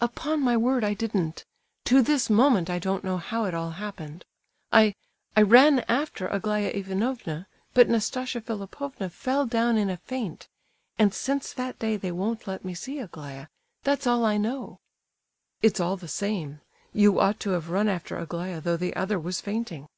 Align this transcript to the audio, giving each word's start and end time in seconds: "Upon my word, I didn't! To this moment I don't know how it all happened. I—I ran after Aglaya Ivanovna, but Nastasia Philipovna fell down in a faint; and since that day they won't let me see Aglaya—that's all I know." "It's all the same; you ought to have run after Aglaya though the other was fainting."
"Upon 0.00 0.40
my 0.40 0.56
word, 0.56 0.84
I 0.84 0.94
didn't! 0.94 1.44
To 1.86 2.00
this 2.00 2.30
moment 2.30 2.70
I 2.70 2.78
don't 2.78 3.02
know 3.02 3.16
how 3.18 3.44
it 3.46 3.54
all 3.54 3.70
happened. 3.72 4.24
I—I 4.70 5.42
ran 5.42 5.80
after 5.88 6.28
Aglaya 6.28 6.68
Ivanovna, 6.72 7.48
but 7.72 7.88
Nastasia 7.88 8.40
Philipovna 8.40 9.10
fell 9.10 9.46
down 9.46 9.76
in 9.76 9.90
a 9.90 9.96
faint; 9.96 10.46
and 10.96 11.12
since 11.12 11.52
that 11.54 11.76
day 11.80 11.96
they 11.96 12.12
won't 12.12 12.46
let 12.46 12.64
me 12.64 12.72
see 12.72 13.00
Aglaya—that's 13.00 14.06
all 14.06 14.24
I 14.24 14.36
know." 14.36 14.78
"It's 15.60 15.80
all 15.80 15.96
the 15.96 16.06
same; 16.06 16.60
you 16.92 17.18
ought 17.18 17.40
to 17.40 17.50
have 17.50 17.68
run 17.70 17.88
after 17.88 18.16
Aglaya 18.16 18.60
though 18.60 18.76
the 18.76 18.94
other 18.94 19.18
was 19.18 19.40
fainting." 19.40 19.88